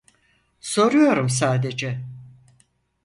[0.61, 2.01] Soruyorum sadece.